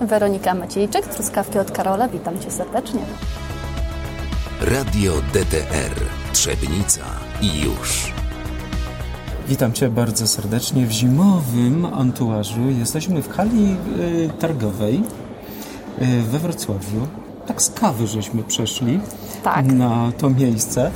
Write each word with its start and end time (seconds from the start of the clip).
Weronika 0.00 0.54
Maciejczyk, 0.54 1.06
Truskawki 1.06 1.58
od 1.58 1.70
Karola. 1.70 2.08
Witam 2.08 2.40
Cię 2.40 2.50
serdecznie. 2.50 3.00
Radio 4.60 5.12
DTR 5.32 6.00
Trzebnica 6.32 7.04
i 7.42 7.60
już. 7.60 8.12
Witam 9.48 9.72
Cię 9.72 9.88
bardzo 9.88 10.26
serdecznie 10.26 10.86
w 10.86 10.90
zimowym 10.90 11.84
antuażu. 11.84 12.70
Jesteśmy 12.78 13.22
w 13.22 13.32
hali 13.32 13.76
y, 13.98 14.30
targowej 14.38 15.02
y, 16.02 16.22
we 16.22 16.38
Wrocławiu. 16.38 17.06
Tak 17.46 17.62
z 17.62 17.70
kawy 17.70 18.06
żeśmy 18.06 18.42
przeszli 18.42 19.00
Tak. 19.42 19.66
na 19.66 20.12
to 20.18 20.30
miejsce, 20.30 20.90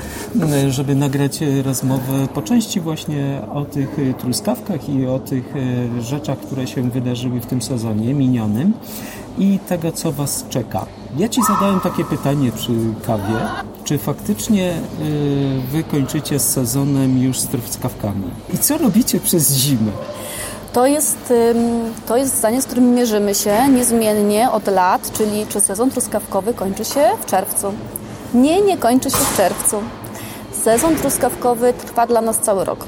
żeby 0.70 0.94
nagrać 0.94 1.38
rozmowę 1.64 2.28
po 2.34 2.42
części 2.42 2.80
właśnie 2.80 3.40
o 3.54 3.64
tych 3.64 3.98
y, 3.98 4.14
truskawkach 4.18 4.88
i 4.88 5.06
o 5.06 5.18
tych 5.18 5.56
y, 5.56 6.02
rzeczach, 6.02 6.38
które 6.38 6.66
się 6.66 6.90
wydarzyły 6.90 7.40
w 7.40 7.46
tym 7.46 7.62
sezonie 7.62 8.14
minionym 8.14 8.72
i 9.38 9.58
tego, 9.68 9.92
co 9.92 10.12
Was 10.12 10.44
czeka. 10.50 10.86
Ja 11.18 11.28
Ci 11.28 11.42
zadałem 11.42 11.80
takie 11.80 12.04
pytanie 12.04 12.52
przy 12.52 12.72
kawie. 13.06 13.34
Czy 13.84 13.98
faktycznie 13.98 14.74
Wy 15.72 15.82
kończycie 15.84 16.38
z 16.38 16.48
sezonem 16.48 17.18
już 17.18 17.40
z 17.40 17.46
truskawkami? 17.46 18.24
I 18.54 18.58
co 18.58 18.78
robicie 18.78 19.20
przez 19.20 19.56
zimę? 19.56 19.92
To 20.72 20.86
jest, 20.86 21.32
to 22.06 22.16
jest 22.16 22.36
zdanie, 22.36 22.62
z 22.62 22.66
którym 22.66 22.94
mierzymy 22.94 23.34
się 23.34 23.68
niezmiennie 23.68 24.50
od 24.50 24.66
lat, 24.66 25.12
czyli 25.12 25.46
czy 25.46 25.60
sezon 25.60 25.90
truskawkowy 25.90 26.54
kończy 26.54 26.84
się 26.84 27.10
w 27.20 27.26
czerwcu. 27.26 27.72
Nie, 28.34 28.60
nie 28.60 28.78
kończy 28.78 29.10
się 29.10 29.16
w 29.16 29.36
czerwcu. 29.36 29.76
Sezon 30.64 30.96
truskawkowy 30.96 31.72
trwa 31.72 32.06
dla 32.06 32.20
nas 32.20 32.38
cały 32.38 32.64
rok. 32.64 32.86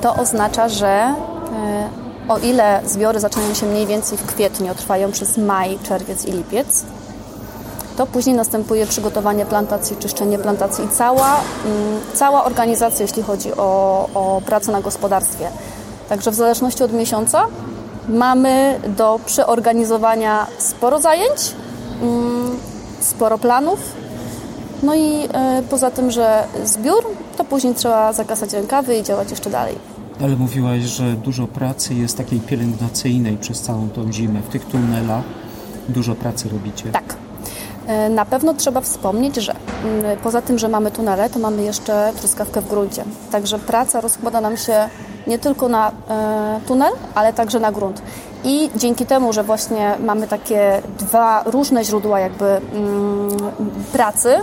To 0.00 0.14
oznacza, 0.14 0.68
że 0.68 1.14
y, 2.28 2.32
o 2.32 2.38
ile 2.38 2.80
zbiory 2.86 3.20
zaczynają 3.20 3.54
się 3.54 3.66
mniej 3.66 3.86
więcej 3.86 4.18
w 4.18 4.26
kwietniu, 4.26 4.74
trwają 4.74 5.12
przez 5.12 5.38
maj, 5.38 5.78
czerwiec 5.78 6.24
i 6.24 6.32
lipiec, 6.32 6.84
to 7.96 8.06
później 8.06 8.36
następuje 8.36 8.86
przygotowanie 8.86 9.46
plantacji, 9.46 9.96
czyszczenie 9.96 10.38
plantacji 10.38 10.84
i 10.84 10.88
cała, 10.88 11.40
mm, 11.66 12.00
cała 12.14 12.44
organizacja, 12.44 13.02
jeśli 13.02 13.22
chodzi 13.22 13.52
o, 13.56 14.08
o 14.14 14.42
pracę 14.46 14.72
na 14.72 14.80
gospodarstwie. 14.80 15.48
Także 16.12 16.30
w 16.30 16.34
zależności 16.34 16.82
od 16.84 16.92
miesiąca 16.92 17.44
mamy 18.08 18.80
do 18.96 19.20
przeorganizowania 19.26 20.46
sporo 20.58 21.00
zajęć, 21.00 21.54
mm, 22.02 22.50
sporo 23.00 23.38
planów. 23.38 23.78
No 24.82 24.94
i 24.94 25.28
e, 25.32 25.62
poza 25.70 25.90
tym, 25.90 26.10
że 26.10 26.44
zbiór, 26.64 27.04
to 27.36 27.44
później 27.44 27.74
trzeba 27.74 28.12
zakasać 28.12 28.52
rękawy 28.52 28.96
i 28.96 29.02
działać 29.02 29.30
jeszcze 29.30 29.50
dalej. 29.50 29.74
Ale 30.24 30.36
mówiłaś, 30.36 30.82
że 30.82 31.04
dużo 31.12 31.46
pracy 31.46 31.94
jest 31.94 32.16
takiej 32.16 32.40
pielęgnacyjnej 32.40 33.36
przez 33.36 33.60
całą 33.60 33.88
tą 33.90 34.12
zimę. 34.12 34.40
W 34.40 34.48
tych 34.48 34.64
tunelach 34.64 35.24
dużo 35.88 36.14
pracy 36.14 36.48
robicie. 36.48 36.84
Tak. 36.92 37.14
E, 37.86 38.08
Na 38.08 38.24
pewno 38.24 38.54
trzeba 38.54 38.80
wspomnieć, 38.80 39.36
że 39.36 39.54
mm, 39.84 40.16
poza 40.22 40.42
tym, 40.42 40.58
że 40.58 40.68
mamy 40.68 40.90
tunele, 40.90 41.30
to 41.30 41.38
mamy 41.38 41.62
jeszcze 41.62 42.12
truskawkę 42.18 42.60
w 42.60 42.68
gruncie. 42.68 43.04
Także 43.30 43.58
praca 43.58 44.00
rozkłada 44.00 44.40
nam 44.40 44.56
się 44.56 44.88
nie 45.26 45.38
tylko 45.38 45.68
na 45.68 45.92
e, 46.10 46.60
tunel, 46.66 46.92
ale 47.14 47.32
także 47.32 47.60
na 47.60 47.72
grunt. 47.72 48.02
I 48.44 48.70
dzięki 48.76 49.06
temu, 49.06 49.32
że 49.32 49.42
właśnie 49.42 49.94
mamy 50.04 50.28
takie 50.28 50.82
dwa 50.98 51.42
różne 51.46 51.84
źródła 51.84 52.20
jakby 52.20 52.44
mm, 52.46 53.28
pracy, 53.92 54.34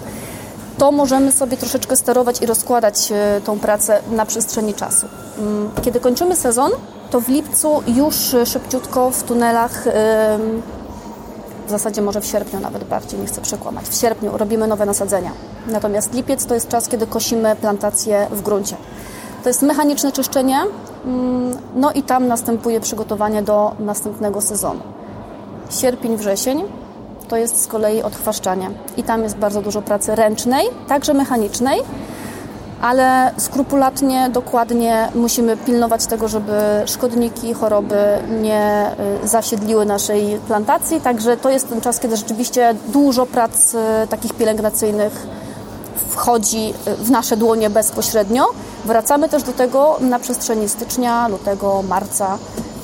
to 0.78 0.92
możemy 0.92 1.32
sobie 1.32 1.58
troszeczkę 1.58 1.96
sterować 1.96 2.42
i 2.42 2.46
rozkładać 2.46 3.12
e, 3.12 3.42
tą 3.46 3.60
pracę 3.60 4.02
na 4.12 4.26
przestrzeni 4.26 4.74
czasu. 4.74 5.08
Mm, 5.40 5.70
Kiedy 5.82 6.00
kończymy 6.00 6.36
sezon, 6.36 6.72
to 7.10 7.22
w 7.22 7.28
lipcu 7.30 7.84
już 7.88 8.34
e, 8.34 8.46
szybciutko 8.46 9.12
w 9.12 9.24
tunelach 9.24 9.86
w 11.70 11.72
zasadzie 11.72 12.02
może 12.02 12.22
w 12.22 12.26
sierpniu 12.26 12.60
nawet 12.60 12.84
bardziej, 12.84 13.20
nie 13.20 13.26
chcę 13.26 13.42
przekłamać. 13.42 13.86
W 13.86 13.96
sierpniu 13.96 14.38
robimy 14.38 14.68
nowe 14.68 14.86
nasadzenia. 14.86 15.32
Natomiast 15.68 16.14
lipiec 16.14 16.46
to 16.46 16.54
jest 16.54 16.68
czas, 16.68 16.88
kiedy 16.88 17.08
kosimy 17.08 17.56
plantacje 17.56 18.28
w 18.32 18.42
gruncie. 18.42 18.76
To 19.44 19.50
jest 19.50 19.62
mechaniczne 19.62 20.12
czyszczenie, 20.12 20.58
mm, 21.06 21.58
no 21.76 21.92
i 21.92 22.04
tam 22.04 22.28
następuje 22.28 22.80
przygotowanie 22.80 23.42
do 23.42 23.72
następnego 23.80 24.42
sezonu. 24.42 24.80
Sierpień, 25.70 26.18
wrzesień 26.18 26.64
to 27.30 27.38
jest 27.38 27.62
z 27.62 27.68
kolei 27.68 28.04
odchwaszczanie. 28.04 28.70
I 28.98 29.04
tam 29.04 29.24
jest 29.24 29.38
bardzo 29.38 29.62
dużo 29.62 29.82
pracy 29.82 30.16
ręcznej, 30.16 30.68
także 30.88 31.14
mechanicznej, 31.14 31.80
ale 32.82 33.32
skrupulatnie, 33.38 34.30
dokładnie 34.30 35.10
musimy 35.16 35.58
pilnować 35.58 36.06
tego, 36.06 36.28
żeby 36.28 36.54
szkodniki, 36.86 37.54
choroby 37.54 37.96
nie 38.42 38.92
y, 39.24 39.28
zasiedliły 39.28 39.86
naszej 39.86 40.40
plantacji. 40.48 41.02
Także 41.02 41.38
to 41.38 41.50
jest 41.50 41.70
ten 41.70 41.82
czas, 41.82 42.00
kiedy 42.00 42.18
rzeczywiście 42.18 42.76
dużo 42.88 43.26
prac 43.26 43.76
takich 44.10 44.34
pielęgnacyjnych 44.34 45.28
wchodzi 46.10 46.74
y, 46.88 46.96
w 46.96 47.12
nasze 47.12 47.38
dłonie 47.38 47.70
bezpośrednio. 47.70 48.46
Wracamy 48.86 49.30
też 49.30 49.44
do 49.44 49.52
tego 49.54 49.98
na 50.00 50.20
przestrzeni 50.20 50.70
stycznia, 50.70 51.28
lutego, 51.28 51.84
marca. 51.90 52.38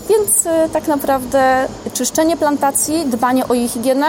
Więc 0.10 0.46
y, 0.46 0.70
tak 0.74 0.88
naprawdę 0.88 1.68
czyszczenie 1.94 2.38
plantacji, 2.38 3.06
dbanie 3.06 3.48
o 3.48 3.54
jej 3.54 3.68
higienę 3.68 4.06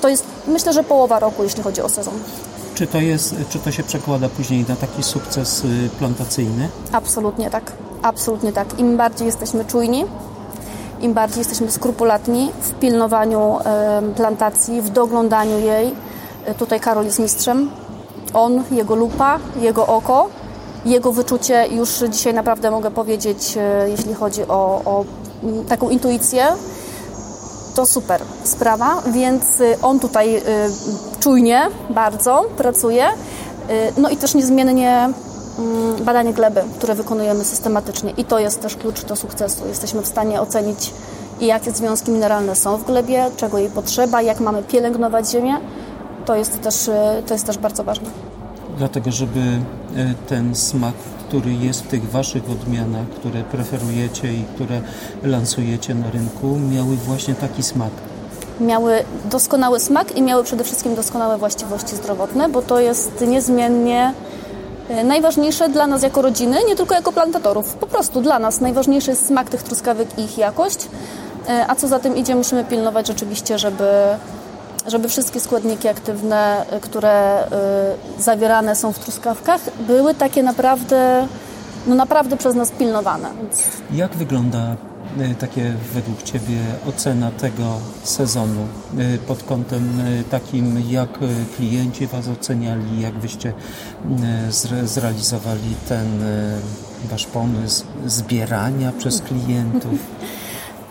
to 0.00 0.08
jest 0.08 0.24
myślę, 0.46 0.72
że 0.72 0.84
połowa 0.84 1.18
roku, 1.18 1.42
jeśli 1.42 1.62
chodzi 1.62 1.82
o 1.82 1.88
sezon. 1.88 2.14
Czy 2.74 2.86
to, 2.86 3.00
jest, 3.00 3.34
czy 3.48 3.58
to 3.58 3.72
się 3.72 3.82
przekłada 3.82 4.28
później 4.28 4.64
na 4.68 4.76
taki 4.76 5.02
sukces 5.02 5.64
y, 5.64 5.88
plantacyjny? 5.98 6.68
Absolutnie 6.92 7.50
tak. 7.50 7.72
Absolutnie 8.02 8.52
tak. 8.52 8.78
Im 8.78 8.96
bardziej 8.96 9.26
jesteśmy 9.26 9.64
czujni, 9.64 10.04
im 11.00 11.14
bardziej 11.14 11.38
jesteśmy 11.38 11.70
skrupulatni 11.70 12.50
w 12.60 12.72
pilnowaniu 12.72 13.58
plantacji, 14.16 14.82
w 14.82 14.90
doglądaniu 14.90 15.58
jej. 15.58 15.86
Y, 16.48 16.54
Tutaj 16.54 16.80
Karol 16.80 17.04
jest 17.04 17.18
mistrzem. 17.18 17.70
On, 18.34 18.64
jego 18.70 18.94
lupa, 18.94 19.38
jego 19.60 19.86
oko, 19.86 20.28
jego 20.88 21.12
wyczucie 21.12 21.66
już 21.70 21.90
dzisiaj 22.10 22.34
naprawdę 22.34 22.70
mogę 22.70 22.90
powiedzieć, 22.90 23.56
y, 23.56 23.90
jeśli 23.90 24.14
chodzi 24.14 24.42
o, 24.42 24.80
o 24.84 25.04
taką 25.68 25.88
intuicję, 25.88 26.46
to 27.74 27.86
super 27.86 28.20
sprawa, 28.44 29.02
więc 29.12 29.60
y, 29.60 29.76
on 29.82 30.00
tutaj 30.00 30.36
y, 30.36 30.42
czujnie 31.20 31.62
bardzo 31.90 32.44
pracuje. 32.56 33.04
No 33.96 34.08
i 34.08 34.16
też 34.16 34.34
niezmiennie 34.34 34.90
mm, 35.58 36.04
badanie 36.04 36.32
gleby, 36.32 36.62
które 36.78 36.94
wykonujemy 36.94 37.44
systematycznie 37.44 38.10
i 38.10 38.24
to 38.24 38.38
jest 38.38 38.60
też 38.60 38.76
klucz 38.76 39.04
do 39.04 39.16
sukcesu. 39.16 39.66
Jesteśmy 39.68 40.02
w 40.02 40.06
stanie 40.06 40.40
ocenić 40.40 40.94
jakie 41.40 41.70
związki 41.70 42.10
mineralne 42.10 42.56
są 42.56 42.76
w 42.76 42.84
glebie, 42.84 43.30
czego 43.36 43.58
jej 43.58 43.70
potrzeba, 43.70 44.22
jak 44.22 44.40
mamy 44.40 44.62
pielęgnować 44.62 45.30
ziemię. 45.30 45.56
To 46.24 46.36
jest 46.36 46.60
też, 46.60 46.90
to 47.26 47.34
jest 47.34 47.46
też 47.46 47.58
bardzo 47.58 47.84
ważne. 47.84 48.06
Dlatego, 48.78 49.10
żeby 49.10 49.40
ten 50.28 50.54
smak, 50.54 50.94
który 51.28 51.52
jest 51.52 51.82
w 51.82 51.86
tych 51.88 52.10
waszych 52.10 52.50
odmianach, 52.50 53.08
które 53.08 53.42
preferujecie 53.42 54.34
i 54.34 54.44
które 54.54 54.80
lansujecie 55.22 55.94
na 55.94 56.10
rynku, 56.10 56.58
miały 56.58 56.96
właśnie 56.96 57.34
taki 57.34 57.62
smak. 57.62 57.90
miały 58.60 59.04
doskonały 59.30 59.80
smak 59.80 60.16
i 60.16 60.22
miały 60.22 60.44
przede 60.44 60.64
wszystkim 60.64 60.94
doskonałe 60.94 61.38
właściwości 61.38 61.96
zdrowotne, 61.96 62.48
bo 62.48 62.62
to 62.62 62.80
jest 62.80 63.24
niezmiennie 63.28 64.14
e, 64.88 65.04
najważniejsze 65.04 65.68
dla 65.68 65.86
nas 65.86 66.02
jako 66.02 66.22
rodziny, 66.22 66.56
nie 66.68 66.76
tylko 66.76 66.94
jako 66.94 67.12
plantatorów. 67.12 67.74
Po 67.74 67.86
prostu 67.86 68.20
dla 68.20 68.38
nas 68.38 68.60
najważniejszy 68.60 69.10
jest 69.10 69.26
smak 69.26 69.50
tych 69.50 69.62
truskawek 69.62 70.18
i 70.18 70.22
ich 70.22 70.38
jakość, 70.38 70.88
E, 71.48 71.66
a 71.68 71.74
co 71.74 71.88
za 71.88 71.98
tym 71.98 72.16
idzie, 72.16 72.34
musimy 72.34 72.64
pilnować 72.64 73.06
rzeczywiście, 73.06 73.58
żeby, 73.58 73.84
żeby 74.88 75.08
wszystkie 75.08 75.40
składniki 75.40 75.88
aktywne, 75.88 76.66
e, 76.70 76.80
które 76.80 77.44
e, 77.44 77.50
zawierane 78.18 78.76
są 78.76 78.92
w 78.92 78.98
truskawkach, 78.98 79.60
były 79.86 80.14
takie 80.14 80.42
naprawdę, 80.42 81.26
no 81.86 81.94
naprawdę 81.94 82.36
przez 82.36 82.54
nas 82.54 82.70
pilnowane. 82.70 83.28
Jak 83.92 84.14
wygląda 84.16 84.76
y, 85.20 85.34
takie 85.34 85.74
według 85.94 86.22
Ciebie 86.22 86.58
ocena 86.88 87.30
tego 87.30 87.64
sezonu 88.02 88.66
y, 89.14 89.18
pod 89.18 89.42
kątem 89.42 90.00
y, 90.00 90.24
takim, 90.30 90.82
jak 90.90 91.22
y, 91.22 91.28
klienci 91.56 92.06
Was 92.06 92.28
oceniali, 92.28 93.00
jak 93.00 93.14
Wyście 93.18 93.48
y, 93.48 94.50
zre- 94.50 94.86
zrealizowali 94.86 95.74
ten 95.88 96.22
y, 96.22 96.60
Wasz 97.10 97.26
pomysł 97.26 97.84
zbierania 98.06 98.92
przez 98.98 99.20
klientów? 99.20 99.92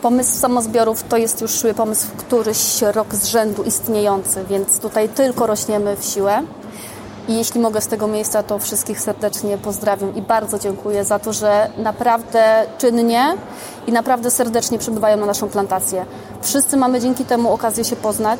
Pomysł 0.07 0.39
samozbiorów 0.39 1.03
to 1.03 1.17
jest 1.17 1.41
już 1.41 1.63
pomysł 1.75 2.07
któryś 2.17 2.81
rok 2.81 3.15
z 3.15 3.25
rzędu 3.25 3.63
istniejący, 3.63 4.45
więc 4.49 4.79
tutaj 4.79 5.09
tylko 5.09 5.47
rośniemy 5.47 5.97
w 5.97 6.05
siłę. 6.05 6.43
I 7.27 7.35
jeśli 7.35 7.61
mogę 7.61 7.81
z 7.81 7.87
tego 7.87 8.07
miejsca, 8.07 8.43
to 8.43 8.59
wszystkich 8.59 9.01
serdecznie 9.01 9.57
pozdrawiam 9.57 10.15
i 10.15 10.21
bardzo 10.21 10.59
dziękuję 10.59 11.05
za 11.05 11.19
to, 11.19 11.33
że 11.33 11.69
naprawdę 11.77 12.63
czynnie 12.77 13.35
i 13.87 13.91
naprawdę 13.91 14.31
serdecznie 14.31 14.79
przybywają 14.79 15.17
na 15.17 15.25
naszą 15.25 15.49
plantację. 15.49 16.05
Wszyscy 16.41 16.77
mamy 16.77 16.99
dzięki 16.99 17.25
temu 17.25 17.53
okazję 17.53 17.83
się 17.83 17.95
poznać. 17.95 18.39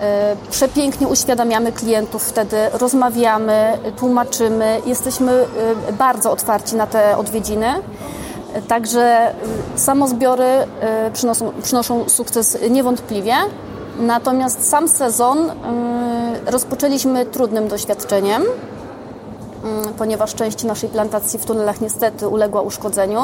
E, 0.00 0.36
Przepięknie 0.50 1.08
uświadamiamy 1.08 1.72
klientów 1.72 2.22
wtedy, 2.22 2.56
rozmawiamy, 2.72 3.78
tłumaczymy, 3.96 4.80
jesteśmy 4.86 5.32
e, 5.88 5.92
bardzo 5.92 6.30
otwarci 6.30 6.76
na 6.76 6.86
te 6.86 7.16
odwiedziny. 7.16 7.66
Także 8.68 9.34
Samozbiory 9.76 10.44
przynoszą, 11.12 11.52
przynoszą 11.62 12.08
sukces 12.08 12.58
niewątpliwie, 12.70 13.34
natomiast 13.98 14.68
sam 14.68 14.88
sezon 14.88 15.52
rozpoczęliśmy 16.46 17.26
trudnym 17.26 17.68
doświadczeniem, 17.68 18.42
ponieważ 19.98 20.34
część 20.34 20.64
naszej 20.64 20.88
plantacji 20.88 21.38
w 21.38 21.44
tunelach 21.44 21.80
niestety 21.80 22.28
uległa 22.28 22.62
uszkodzeniu. 22.62 23.20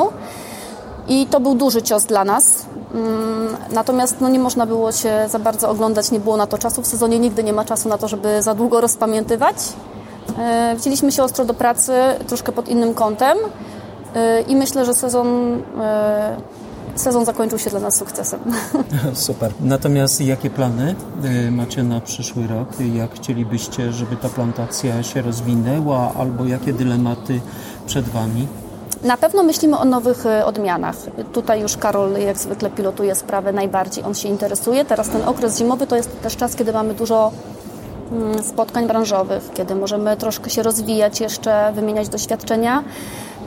I 1.08 1.26
to 1.26 1.40
był 1.40 1.54
duży 1.54 1.82
cios 1.82 2.04
dla 2.04 2.24
nas. 2.24 2.66
Mm, 2.94 3.56
natomiast 3.72 4.16
no, 4.20 4.28
nie 4.28 4.38
można 4.38 4.66
było 4.66 4.92
się 4.92 5.26
za 5.28 5.38
bardzo 5.38 5.70
oglądać, 5.70 6.10
nie 6.10 6.20
było 6.20 6.36
na 6.36 6.46
to 6.46 6.58
czasu. 6.58 6.82
W 6.82 6.86
sezonie 6.86 7.18
nigdy 7.18 7.44
nie 7.44 7.52
ma 7.52 7.64
czasu 7.64 7.88
na 7.88 7.98
to, 7.98 8.08
żeby 8.08 8.42
za 8.42 8.54
długo 8.54 8.80
rozpamiętywać. 8.80 9.56
Wzięliśmy 10.76 11.12
się 11.12 11.22
ostro 11.22 11.44
do 11.44 11.54
pracy, 11.54 11.92
troszkę 12.26 12.52
pod 12.52 12.68
innym 12.68 12.94
kątem 12.94 13.38
i 14.48 14.56
myślę, 14.56 14.84
że 14.84 14.94
sezon, 14.94 15.62
e, 15.80 16.36
sezon 16.94 17.24
zakończył 17.24 17.58
się 17.58 17.70
dla 17.70 17.80
nas 17.80 17.96
sukcesem. 17.96 18.40
Super. 19.14 19.52
Natomiast 19.60 20.20
jakie 20.20 20.50
plany 20.50 20.94
macie 21.50 21.82
na 21.82 22.00
przyszły 22.00 22.46
rok? 22.46 22.68
Jak 22.94 23.14
chcielibyście, 23.14 23.92
żeby 23.92 24.16
ta 24.16 24.28
plantacja 24.28 25.02
się 25.02 25.22
rozwinęła 25.22 26.12
albo 26.18 26.44
jakie 26.44 26.72
dylematy 26.72 27.40
przed 27.86 28.08
Wami? 28.08 28.48
Na 29.04 29.16
pewno 29.16 29.42
myślimy 29.42 29.78
o 29.78 29.84
nowych 29.84 30.26
e, 30.26 30.46
odmianach. 30.46 30.96
Tutaj 31.32 31.60
już 31.60 31.76
Karol 31.76 32.12
jak 32.12 32.38
zwykle 32.38 32.70
pilotuje 32.70 33.14
sprawę 33.14 33.52
najbardziej, 33.52 34.04
on 34.04 34.14
się 34.14 34.28
interesuje. 34.28 34.84
Teraz 34.84 35.08
ten 35.08 35.22
okres 35.22 35.58
zimowy 35.58 35.86
to 35.86 35.96
jest 35.96 36.20
też 36.22 36.36
czas, 36.36 36.56
kiedy 36.56 36.72
mamy 36.72 36.94
dużo 36.94 37.32
mm, 38.12 38.42
spotkań 38.42 38.86
branżowych, 38.86 39.50
kiedy 39.54 39.74
możemy 39.74 40.16
troszkę 40.16 40.50
się 40.50 40.62
rozwijać 40.62 41.20
jeszcze, 41.20 41.72
wymieniać 41.74 42.08
doświadczenia. 42.08 42.84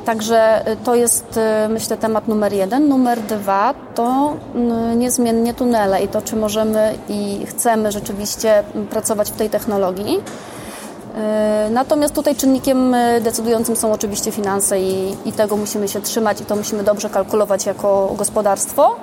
Także 0.06 0.66
e, 0.66 0.76
to 0.76 0.96
jest, 0.96 1.38
e, 1.38 1.68
myślę, 1.70 1.98
temat 1.98 2.28
numer 2.28 2.54
jeden. 2.54 2.88
Numer 2.88 3.20
dwa 3.22 3.74
to 3.96 4.34
mm, 4.56 5.00
niezmiennie 5.00 5.54
tunele 5.54 6.04
i 6.04 6.08
to, 6.08 6.22
czy 6.22 6.36
możemy 6.36 6.94
i 7.10 7.46
chcemy 7.46 7.92
rzeczywiście 7.92 8.64
pracować 8.90 9.32
w 9.32 9.36
tej 9.36 9.50
technologii. 9.50 10.24
Natomiast 11.72 12.14
tutaj 12.14 12.36
czynnikiem 12.36 12.96
decydującym 13.22 13.76
są 13.76 13.94
oczywiście 13.94 14.32
finanse 14.32 14.82
i, 14.82 15.16
i 15.26 15.32
tego 15.32 15.58
musimy 15.58 15.88
się 15.88 16.02
trzymać 16.02 16.42
i 16.42 16.46
to 16.46 16.56
musimy 16.56 16.84
dobrze 16.84 17.10
kalkulować 17.10 17.66
jako 17.66 18.14
gospodarstwo. 18.18 18.96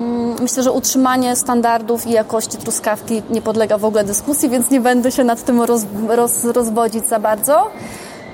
Mm, 0.00 0.36
myślę, 0.40 0.62
że 0.62 0.72
utrzymanie 0.72 1.36
standardów 1.36 2.06
i 2.06 2.10
jakości 2.10 2.56
truskawki 2.56 3.22
nie 3.30 3.42
podlega 3.42 3.78
w 3.78 3.84
ogóle 3.84 4.04
dyskusji, 4.04 4.48
więc 4.48 4.70
nie 4.70 4.80
będę 4.80 5.12
się 5.12 5.24
nad 5.24 5.44
tym 5.44 5.62
roz, 5.62 5.82
roz, 6.08 6.44
rozwodzić 6.44 7.06
za 7.06 7.18
bardzo. 7.18 7.70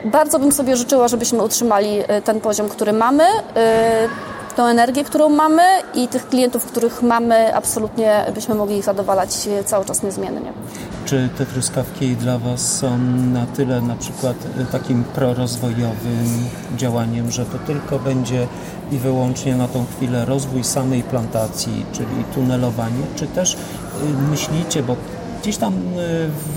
Bardzo 0.05 0.39
bym 0.39 0.53
sobie 0.53 0.77
życzyła, 0.77 1.09
żebyśmy 1.09 1.43
utrzymali 1.43 1.99
e, 2.09 2.23
ten 2.23 2.41
poziom, 2.41 2.69
który 2.69 2.93
mamy 2.93 3.25
tą 4.57 4.67
energię, 4.67 5.05
którą 5.05 5.29
mamy 5.29 5.63
i 5.95 6.09
tych 6.09 6.29
klientów, 6.29 6.67
których 6.67 7.03
mamy, 7.03 7.55
absolutnie 7.55 8.25
byśmy 8.35 8.55
mogli 8.55 8.77
ich 8.77 8.85
zadowalać 8.85 9.49
cały 9.65 9.85
czas 9.85 10.03
niezmiennie. 10.03 10.53
Czy 11.05 11.29
te 11.39 11.47
truskawki 11.47 12.17
dla 12.17 12.39
Was 12.39 12.79
są 12.79 12.99
na 13.33 13.47
tyle 13.47 13.81
na 13.81 13.97
przykład 13.97 14.37
takim 14.73 15.05
prorozwojowym 15.05 16.49
działaniem, 16.77 17.31
że 17.31 17.47
to 17.47 17.59
tylko 17.59 17.99
będzie 17.99 18.47
i 18.93 18.99
wyłącznie 18.99 19.57
na 19.57 19.69
tą 19.69 19.85
chwilę 19.97 20.25
rozwój 20.25 20.65
samej 20.65 21.03
plantacji, 21.03 21.87
czyli 21.93 22.25
tunelowanie, 22.35 23.03
czy 23.17 23.27
też 23.27 23.55
y, 23.55 23.57
myślicie, 24.31 24.83
bo 24.83 24.97
Gdzieś 25.43 25.57
tam 25.57 25.75
y, 25.75 25.79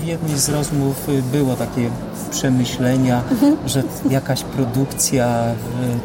w 0.00 0.06
jednej 0.06 0.38
z 0.38 0.48
rozmów 0.48 1.08
y, 1.08 1.22
było 1.22 1.56
takie 1.56 1.90
przemyślenia, 2.30 3.22
mhm. 3.30 3.56
że 3.66 3.82
jakaś 4.10 4.42
produkcja, 4.42 5.44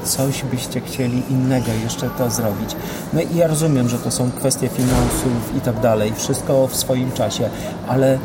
coś 0.04 0.44
byście 0.44 0.82
chcieli 0.82 1.24
innego 1.30 1.68
jeszcze 1.84 2.10
to 2.10 2.30
zrobić. 2.30 2.76
No 3.14 3.22
i 3.22 3.36
ja 3.36 3.48
rozumiem, 3.48 3.90
że 3.90 3.98
to 3.98 4.12
są 4.12 4.32
kwestie 4.32 4.70
finansów 4.70 5.56
i 5.58 5.62
tak 5.62 5.80
dalej, 5.80 6.14
wszystko 6.16 6.68
w 6.68 6.76
swoim 6.76 7.12
czasie, 7.12 7.50
ale 7.88 8.18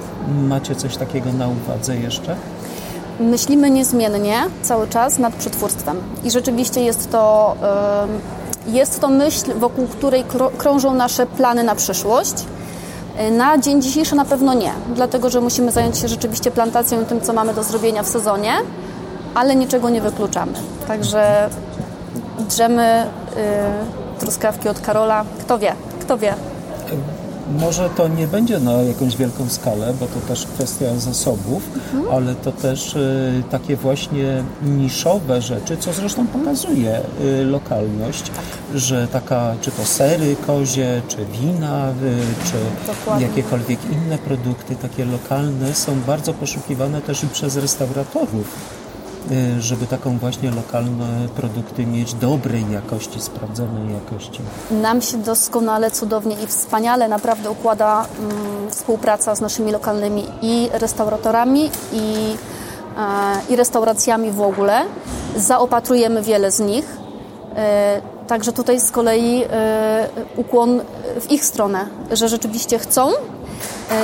macie 0.49 0.75
coś 0.75 0.97
takiego 0.97 1.33
na 1.33 1.49
uwadze 1.49 1.97
jeszcze? 1.97 2.37
Myślimy 3.21 3.71
niezmiennie 3.71 4.43
cały 4.63 4.89
czas 4.89 5.19
nad 5.19 5.35
przetwórstwem 5.35 5.97
i 6.25 6.31
rzeczywiście 6.31 6.81
jest 6.81 7.11
to, 7.11 7.57
jest 8.67 9.01
to 9.01 9.09
myśl, 9.09 9.53
wokół 9.59 9.87
której 9.87 10.25
krążą 10.59 10.95
nasze 10.95 11.27
plany 11.27 11.65
na 11.65 11.75
przyszłość. 11.75 12.35
Na 13.33 13.59
dzień 13.59 13.83
dzisiejszy 13.83 14.15
na 14.15 14.25
pewno 14.25 14.55
nie, 14.55 14.73
dlatego 14.95 15.31
że 15.31 15.41
musimy 15.41 15.73
zająć 15.73 15.99
się 15.99 16.09
rzeczywiście 16.09 16.51
plantacją 16.51 17.03
i 17.03 17.05
tym, 17.05 17.21
co 17.21 17.33
mamy 17.33 17.55
do 17.55 17.63
zrobienia 17.63 18.03
w 18.03 18.09
sezonie, 18.09 18.53
ale 19.35 19.57
niczego 19.57 19.91
nie 19.91 20.01
wykluczamy. 20.01 20.53
Także 20.89 21.51
drzemy, 22.49 23.07
yy, 23.37 23.43
truskawki 24.21 24.69
od 24.69 24.81
Karola, 24.81 25.25
kto 25.41 25.59
wie, 25.59 25.73
kto 26.01 26.19
wie. 26.19 26.35
Może 27.51 27.91
to 27.91 28.09
nie 28.09 28.27
będzie 28.27 28.59
na 28.59 28.73
jakąś 28.73 29.17
wielką 29.17 29.49
skalę, 29.49 29.95
bo 30.01 30.07
to 30.07 30.21
też 30.29 30.47
kwestia 30.47 30.87
zasobów, 30.99 31.63
mhm. 31.75 32.15
ale 32.15 32.35
to 32.35 32.53
też 32.53 32.97
y, 32.97 33.43
takie 33.51 33.77
właśnie 33.77 34.45
niszowe 34.63 35.43
rzeczy, 35.43 35.77
co 35.77 35.93
zresztą 35.93 36.27
pokazuje 36.27 37.01
y, 37.21 37.45
lokalność, 37.45 38.31
że 38.75 39.09
taka, 39.09 39.55
czy 39.61 39.71
to 39.71 39.85
sery 39.85 40.37
kozie, 40.47 41.03
czy 41.09 41.17
wina, 41.17 41.91
y, 41.91 41.95
czy 42.45 42.87
Dokładnie. 42.87 43.27
jakiekolwiek 43.27 43.79
inne 43.93 44.19
produkty 44.19 44.77
takie 44.77 45.05
lokalne 45.05 45.75
są 45.75 46.01
bardzo 46.07 46.35
poszukiwane 46.35 47.03
też 47.03 47.25
i 47.25 47.27
przez 47.27 47.57
restauratorów. 47.57 48.77
Y, 49.31 49.61
żeby 49.63 49.87
taką 49.87 50.19
właśnie 50.19 50.51
lokalne 50.51 51.29
produkty 51.37 51.87
mieć 51.87 52.15
dobrej 52.15 52.65
jakości, 52.71 53.21
sprawdzonej 53.21 53.95
jakości. 53.95 54.41
Nam 54.71 55.03
się 55.03 55.19
doskonale, 55.19 55.91
cudownie 55.91 56.37
i 56.45 56.47
wspaniale 56.47 57.09
naprawdę 57.09 57.51
układa 57.51 58.07
mm, 58.19 58.71
współpraca 58.71 59.35
z 59.35 59.41
naszymi 59.41 59.73
lokalnymi 59.73 60.25
i 60.43 60.69
restauratorami 60.73 61.71
i, 61.93 62.37
e, 62.99 63.53
i 63.53 63.57
restauracjami 63.57 64.31
w 64.31 64.41
ogóle. 64.41 64.83
Zaopatrujemy 65.37 66.23
wiele 66.23 66.51
z 66.51 66.61
nich. 66.61 66.97
E, 67.57 68.01
także 68.27 68.53
tutaj 68.53 68.81
z 68.81 68.91
kolei 68.91 69.45
e, 69.51 70.09
ukłon 70.37 70.81
w 71.21 71.31
ich 71.31 71.45
stronę, 71.45 71.87
że 72.13 72.29
rzeczywiście 72.29 72.79
chcą 72.79 73.13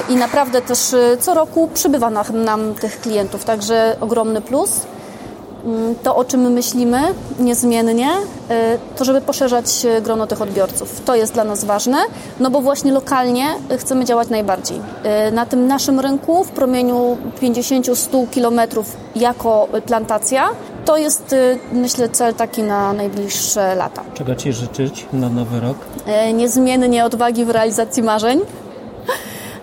i 0.09 0.17
naprawdę 0.17 0.63
też 0.63 0.95
co 1.21 1.35
roku 1.35 1.69
przybywa 1.75 2.11
nam, 2.11 2.45
nam 2.45 2.75
tych 2.75 3.01
klientów, 3.01 3.45
także 3.45 3.97
ogromny 4.01 4.41
plus. 4.41 4.81
Mm, 5.65 5.95
to, 6.03 6.17
o 6.17 6.25
czym 6.25 6.53
myślimy 6.53 7.01
niezmiennie, 7.39 8.11
y, 8.15 8.97
to 8.97 9.05
żeby 9.05 9.21
poszerzać 9.21 9.67
grono 10.03 10.27
tych 10.27 10.43
odbiorców. 10.43 11.01
To 11.05 11.15
jest 11.15 11.35
dla 11.35 11.45
nas 11.45 11.65
ważne, 11.65 11.99
no 12.41 12.51
bo 12.51 12.61
właśnie 12.61 12.93
lokalnie 12.93 13.47
chcemy 13.79 14.05
działać 14.05 14.29
najbardziej. 14.29 14.77
Y, 15.29 15.33
na 15.33 15.47
tym 15.47 15.67
naszym 15.67 16.01
rynku 16.01 16.45
w 16.45 16.49
promieniu 16.49 17.17
50-100 17.43 18.31
kilometrów 18.31 18.97
jako 19.17 19.69
plantacja 19.87 20.49
to 20.85 20.97
jest, 20.97 21.33
y, 21.33 21.59
myślę, 21.73 22.09
cel 22.09 22.35
taki 22.35 22.63
na 22.63 22.93
najbliższe 22.93 23.75
lata. 23.75 24.03
Czego 24.15 24.35
Ci 24.35 24.53
życzyć 24.53 25.07
na 25.13 25.29
nowy 25.29 25.61
rok? 25.61 25.77
Niezmiennie 26.35 27.05
odwagi 27.05 27.45
w 27.45 27.51
realizacji 27.51 28.03
marzeń. 28.03 28.41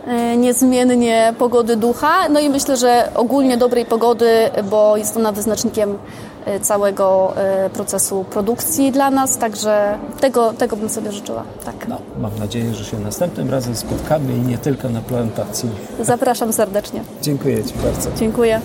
E, 0.10 0.38
niezmiennie 0.38 1.34
pogody 1.38 1.76
ducha. 1.76 2.30
No 2.30 2.40
i 2.40 2.50
myślę, 2.50 2.78
że 2.78 3.12
ogólnie 3.16 3.58
dobrej 3.58 3.86
pogody, 3.86 4.50
bo 4.70 4.98
jest 4.98 5.18
ona 5.18 5.32
wyznacznikiem 5.32 5.98
e, 6.46 6.60
całego 6.60 7.34
e, 7.38 7.70
procesu 7.70 8.26
produkcji 8.30 8.92
dla 8.92 9.12
nas, 9.12 9.38
także 9.38 9.98
tego, 10.20 10.54
tego 10.54 10.76
bym 10.76 10.90
sobie 10.90 11.12
życzyła. 11.12 11.44
Tak. 11.66 11.88
No, 11.88 11.98
mam 12.22 12.40
nadzieję, 12.40 12.74
że 12.74 12.86
się 12.86 13.00
następnym 13.00 13.50
razem 13.50 13.76
spotkamy 13.76 14.34
i 14.34 14.40
nie 14.40 14.58
tylko 14.58 14.90
na 14.90 15.02
plantacji. 15.02 15.70
Zapraszam 16.02 16.54
serdecznie. 16.54 17.04
Dziękuję 17.22 17.64
Ci 17.64 17.74
bardzo. 17.84 18.10
Dziękuję. 18.20 18.62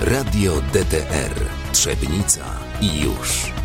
Radio 0.00 0.52
DTR 0.72 1.40
Trzebnica 1.72 2.40
i 2.80 3.00
już. 3.00 3.55